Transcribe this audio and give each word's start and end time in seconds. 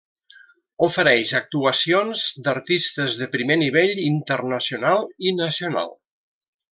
Ofereix 0.87 1.33
actuacions 1.39 2.23
d'artistes 2.47 3.17
de 3.21 3.27
primer 3.37 3.59
nivell 3.65 3.93
internacional 4.07 5.05
i 5.33 5.39
nacional. 5.43 5.93